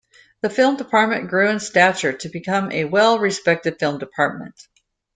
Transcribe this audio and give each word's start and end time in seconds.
The 0.41 0.49
Film 0.49 0.77
Department 0.77 1.29
grew 1.29 1.47
in 1.47 1.59
stature 1.59 2.11
to 2.13 2.29
become 2.29 2.71
a 2.71 2.85
well-respected 2.85 3.77
film 3.77 3.99
department. 3.99 4.67